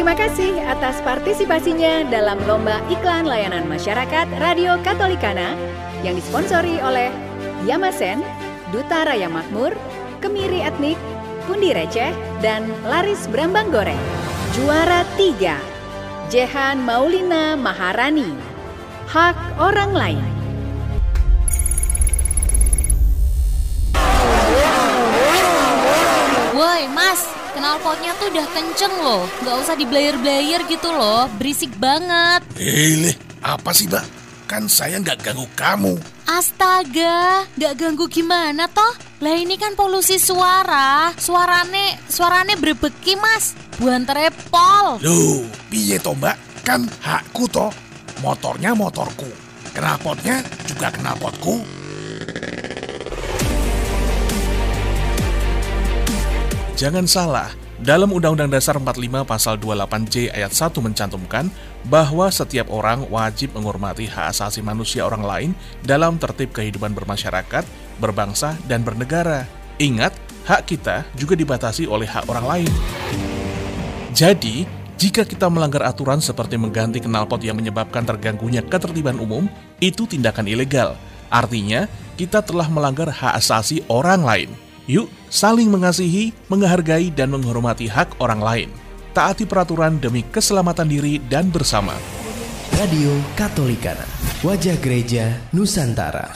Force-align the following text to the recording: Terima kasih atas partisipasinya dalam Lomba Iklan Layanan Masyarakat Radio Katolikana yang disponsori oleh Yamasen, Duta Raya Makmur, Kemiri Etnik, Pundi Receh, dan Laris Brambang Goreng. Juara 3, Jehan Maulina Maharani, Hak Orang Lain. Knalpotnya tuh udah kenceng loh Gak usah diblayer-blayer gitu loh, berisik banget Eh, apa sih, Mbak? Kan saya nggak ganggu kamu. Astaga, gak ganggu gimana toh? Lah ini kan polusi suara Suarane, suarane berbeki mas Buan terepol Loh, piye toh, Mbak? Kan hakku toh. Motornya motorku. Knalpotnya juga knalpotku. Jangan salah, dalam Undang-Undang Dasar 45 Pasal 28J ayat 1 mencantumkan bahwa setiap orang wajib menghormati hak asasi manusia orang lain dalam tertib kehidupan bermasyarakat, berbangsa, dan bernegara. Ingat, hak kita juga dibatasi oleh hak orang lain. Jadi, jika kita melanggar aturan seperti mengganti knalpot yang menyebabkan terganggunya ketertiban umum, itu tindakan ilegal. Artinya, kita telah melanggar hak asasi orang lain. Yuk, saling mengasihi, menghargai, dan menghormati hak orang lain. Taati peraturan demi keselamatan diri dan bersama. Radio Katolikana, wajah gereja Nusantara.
Terima 0.00 0.16
kasih 0.16 0.56
atas 0.64 0.96
partisipasinya 1.04 2.08
dalam 2.08 2.40
Lomba 2.48 2.80
Iklan 2.88 3.28
Layanan 3.28 3.68
Masyarakat 3.68 4.32
Radio 4.40 4.80
Katolikana 4.80 5.52
yang 6.00 6.16
disponsori 6.16 6.80
oleh 6.80 7.12
Yamasen, 7.68 8.24
Duta 8.72 9.04
Raya 9.04 9.28
Makmur, 9.28 9.76
Kemiri 10.24 10.64
Etnik, 10.64 10.96
Pundi 11.44 11.76
Receh, 11.76 12.16
dan 12.40 12.64
Laris 12.88 13.28
Brambang 13.28 13.68
Goreng. 13.68 14.00
Juara 14.56 15.04
3, 15.20 16.32
Jehan 16.32 16.80
Maulina 16.80 17.52
Maharani, 17.60 18.32
Hak 19.04 19.36
Orang 19.60 19.92
Lain. 19.92 20.39
Knalpotnya 27.60 28.16
tuh 28.16 28.32
udah 28.32 28.46
kenceng 28.56 28.94
loh 29.04 29.28
Gak 29.44 29.56
usah 29.60 29.76
diblayer-blayer 29.76 30.64
gitu 30.64 30.88
loh, 30.88 31.28
berisik 31.36 31.76
banget 31.76 32.40
Eh, 32.56 33.12
apa 33.44 33.70
sih, 33.76 33.84
Mbak? 33.84 34.18
Kan 34.48 34.66
saya 34.66 34.98
nggak 34.98 35.22
ganggu 35.22 35.46
kamu. 35.54 35.94
Astaga, 36.26 37.46
gak 37.54 37.78
ganggu 37.78 38.10
gimana 38.10 38.66
toh? 38.66 38.96
Lah 39.20 39.36
ini 39.36 39.60
kan 39.60 39.76
polusi 39.76 40.16
suara 40.16 41.12
Suarane, 41.20 42.00
suarane 42.08 42.56
berbeki 42.56 43.20
mas 43.20 43.52
Buan 43.76 44.08
terepol 44.08 44.96
Loh, 45.04 45.44
piye 45.68 46.00
toh, 46.00 46.16
Mbak? 46.16 46.64
Kan 46.64 46.88
hakku 47.04 47.44
toh. 47.46 47.70
Motornya 48.24 48.76
motorku. 48.76 49.28
Knalpotnya 49.72 50.44
juga 50.68 50.92
knalpotku. 50.92 51.79
Jangan 56.80 57.04
salah, 57.04 57.52
dalam 57.76 58.08
Undang-Undang 58.08 58.56
Dasar 58.56 58.80
45 58.80 59.28
Pasal 59.28 59.60
28J 59.60 60.32
ayat 60.32 60.48
1 60.48 60.80
mencantumkan 60.80 61.52
bahwa 61.84 62.24
setiap 62.32 62.72
orang 62.72 63.04
wajib 63.12 63.52
menghormati 63.52 64.08
hak 64.08 64.32
asasi 64.32 64.64
manusia 64.64 65.04
orang 65.04 65.20
lain 65.20 65.50
dalam 65.84 66.16
tertib 66.16 66.56
kehidupan 66.56 66.96
bermasyarakat, 66.96 67.68
berbangsa, 68.00 68.56
dan 68.64 68.80
bernegara. 68.80 69.44
Ingat, 69.76 70.16
hak 70.48 70.72
kita 70.72 71.04
juga 71.20 71.36
dibatasi 71.36 71.84
oleh 71.84 72.08
hak 72.08 72.24
orang 72.32 72.48
lain. 72.48 72.72
Jadi, 74.16 74.64
jika 74.96 75.28
kita 75.28 75.52
melanggar 75.52 75.84
aturan 75.84 76.24
seperti 76.24 76.56
mengganti 76.56 77.04
knalpot 77.04 77.44
yang 77.44 77.60
menyebabkan 77.60 78.08
terganggunya 78.08 78.64
ketertiban 78.64 79.20
umum, 79.20 79.44
itu 79.84 80.08
tindakan 80.08 80.48
ilegal. 80.48 80.96
Artinya, 81.28 81.84
kita 82.16 82.40
telah 82.40 82.72
melanggar 82.72 83.12
hak 83.12 83.36
asasi 83.36 83.84
orang 83.92 84.24
lain. 84.24 84.69
Yuk, 84.88 85.10
saling 85.28 85.68
mengasihi, 85.68 86.32
menghargai, 86.48 87.12
dan 87.12 87.34
menghormati 87.34 87.90
hak 87.90 88.16
orang 88.22 88.40
lain. 88.40 88.68
Taati 89.10 89.44
peraturan 89.44 89.98
demi 89.98 90.22
keselamatan 90.22 90.86
diri 90.86 91.18
dan 91.18 91.50
bersama. 91.50 91.92
Radio 92.78 93.12
Katolikana, 93.34 94.06
wajah 94.46 94.78
gereja 94.78 95.50
Nusantara. 95.52 96.30